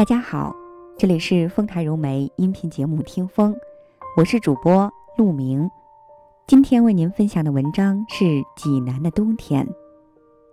[0.00, 0.56] 大家好，
[0.96, 3.52] 这里是丰台融媒音频节目《听风》，
[4.16, 5.70] 我是主播陆明。
[6.46, 8.24] 今天为您分享的文章是
[8.56, 9.62] 《济南的冬天》，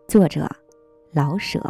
[0.05, 0.45] 作者
[1.13, 1.63] 老舍。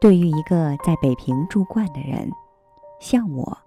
[0.00, 2.30] 对于一个在北平住惯的人，
[3.00, 3.58] 像我，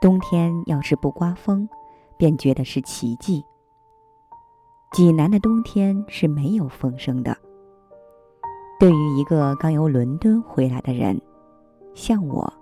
[0.00, 1.68] 冬天要是不刮风，
[2.16, 3.44] 便觉得是奇迹。
[4.90, 7.36] 济南的冬天是没有风声的。
[8.82, 11.16] 对于一个刚由伦敦回来的人，
[11.94, 12.52] 像我，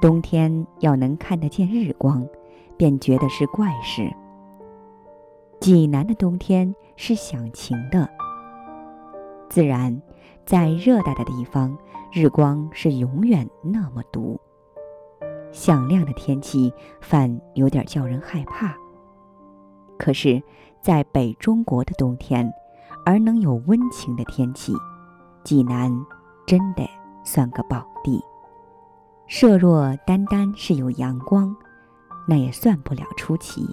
[0.00, 2.24] 冬天要能看得见日光，
[2.76, 4.08] 便觉得是怪事。
[5.58, 8.08] 济南的冬天是响晴的，
[9.50, 10.00] 自然，
[10.46, 11.76] 在热带的地方，
[12.12, 14.40] 日光是永远那么毒，
[15.50, 18.76] 响亮的天气反有点叫人害怕。
[19.98, 20.40] 可是，
[20.80, 22.48] 在北中国的冬天，
[23.04, 24.72] 而能有温情的天气。
[25.44, 25.90] 济南
[26.46, 26.88] 真的
[27.24, 28.22] 算个宝地，
[29.26, 31.54] 设若单单是有阳光，
[32.26, 33.66] 那也算不了出奇。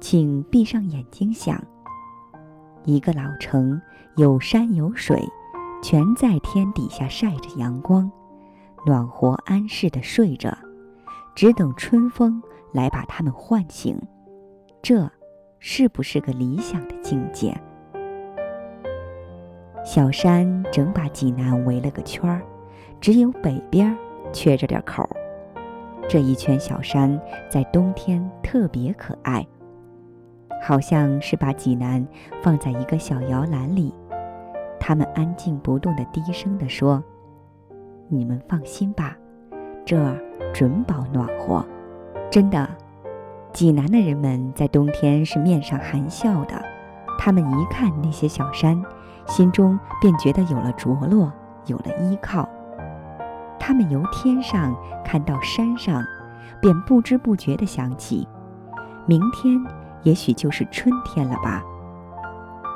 [0.00, 1.62] 请闭上眼睛想，
[2.84, 3.80] 一个老城
[4.16, 5.22] 有山有水，
[5.82, 8.10] 全在天底下晒着阳光，
[8.84, 10.56] 暖和安适的睡着，
[11.34, 13.96] 只等春风来把他们唤醒。
[14.82, 15.08] 这，
[15.60, 17.56] 是不是个理想的境界？
[19.84, 22.40] 小山整把济南围了个圈儿，
[23.00, 23.96] 只有北边
[24.32, 25.08] 缺着点口。
[26.08, 29.44] 这一圈小山在冬天特别可爱，
[30.62, 32.06] 好像是把济南
[32.42, 33.92] 放在一个小摇篮里。
[34.78, 37.02] 他们安静不动的低声地说
[38.08, 39.16] ：“你们放心吧，
[39.84, 40.16] 这儿
[40.52, 41.64] 准保暖和。
[42.30, 42.68] 真的，
[43.52, 46.54] 济南的人们在冬天是面上含笑的。
[47.18, 48.80] 他们一看那些小山。”
[49.26, 51.32] 心中便觉得有了着落，
[51.66, 52.48] 有了依靠。
[53.58, 56.02] 他们由天上看到山上，
[56.60, 58.26] 便不知不觉地想起，
[59.06, 59.58] 明天
[60.02, 61.62] 也许就是春天了吧。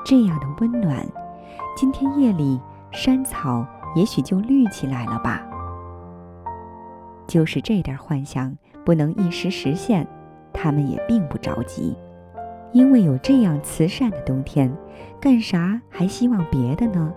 [0.04, 1.04] 这样的温暖，
[1.76, 2.60] 今天夜里
[2.92, 3.66] 山草
[3.96, 5.42] 也许就绿起来了吧。
[7.26, 10.06] 就是这点幻想不能一时实现，
[10.52, 11.96] 他们也并不着急。
[12.72, 14.70] 因为有这样慈善的冬天，
[15.20, 17.12] 干啥还希望别的呢？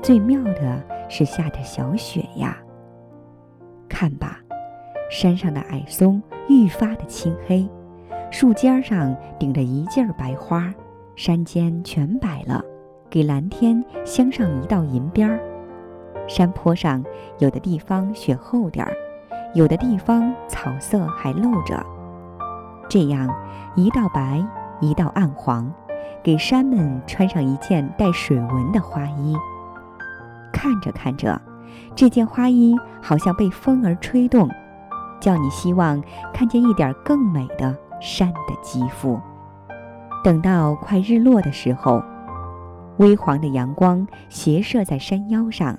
[0.00, 2.56] 最妙的是下着小雪呀。
[3.88, 4.38] 看吧，
[5.10, 7.68] 山上的矮松愈发的青黑，
[8.30, 10.72] 树尖上顶着一劲儿白花，
[11.14, 12.64] 山间全白了，
[13.10, 15.40] 给蓝天镶上一道银边儿。
[16.28, 17.04] 山坡上
[17.38, 18.92] 有的地方雪厚点儿，
[19.54, 21.84] 有的地方草色还露着。
[22.88, 23.28] 这样，
[23.74, 24.44] 一道白，
[24.80, 25.72] 一道暗黄，
[26.22, 29.36] 给山们穿上一件带水纹的花衣。
[30.52, 31.40] 看着看着，
[31.94, 34.48] 这件花衣好像被风儿吹动，
[35.20, 36.02] 叫你希望
[36.32, 39.20] 看见一点更美的山的肌肤。
[40.24, 42.02] 等到快日落的时候，
[42.98, 45.78] 微黄的阳光斜射在山腰上，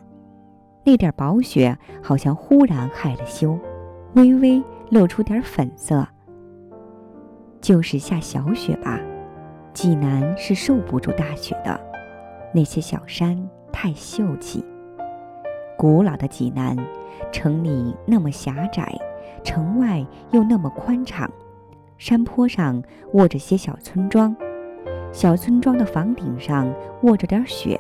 [0.86, 3.58] 那点薄雪好像忽然害了羞，
[4.14, 6.08] 微微露出点粉色。
[7.68, 8.98] 就是下小雪吧，
[9.74, 11.78] 济南是受不住大雪的。
[12.54, 13.38] 那些小山
[13.74, 14.64] 太秀气。
[15.78, 16.78] 古老的济南，
[17.30, 18.90] 城里那么狭窄，
[19.44, 20.02] 城外
[20.32, 21.30] 又那么宽敞。
[21.98, 24.34] 山坡上卧着些小村庄，
[25.12, 27.78] 小村庄的房顶上卧着点雪。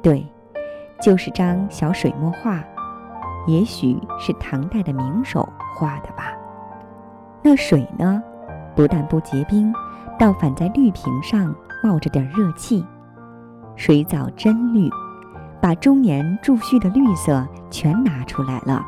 [0.00, 0.26] 对，
[1.02, 2.64] 就是张小水墨画，
[3.46, 5.46] 也许是唐代的名手
[5.76, 6.34] 画的吧。
[7.42, 8.22] 那水呢？
[8.78, 9.74] 不但不结冰，
[10.16, 11.52] 倒反在绿瓶上
[11.82, 12.86] 冒着点热气，
[13.74, 14.88] 水藻真绿，
[15.60, 18.86] 把中年贮蓄的绿色全拿出来了。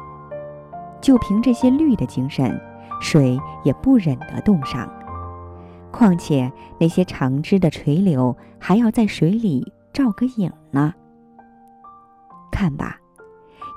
[1.01, 2.57] 就凭这些绿的精神，
[3.01, 4.89] 水也不忍得冻上。
[5.91, 10.95] 况且那些长枝的垂柳还要在水里照个影呢。
[12.53, 12.97] 看吧，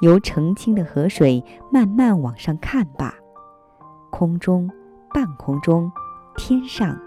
[0.01, 3.16] 由澄清的河水慢慢往上看吧，
[4.12, 4.69] 空中，
[5.12, 5.92] 半空中。
[6.35, 6.97] 天上，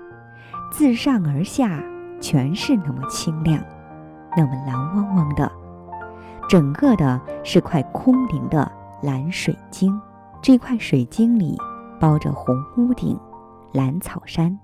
[0.70, 1.82] 自上而下，
[2.20, 3.62] 全是那么清亮，
[4.36, 5.50] 那么蓝汪汪的，
[6.48, 8.70] 整个的是块空灵的
[9.02, 9.98] 蓝水晶。
[10.42, 11.58] 这块水晶里
[11.98, 13.18] 包着红屋顶、
[13.72, 14.56] 蓝草山，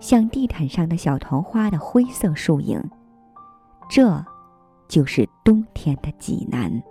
[0.00, 2.82] 像地毯上的小团花的灰色树影。
[3.88, 4.24] 这，
[4.88, 6.82] 就是冬天的济南。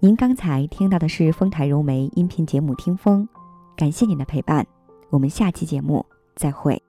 [0.00, 3.26] 您刚才听到的是丰台融媒音频节目《听风》，
[3.74, 4.66] 感谢您的陪伴。
[5.14, 6.82] 我们下期节目再会。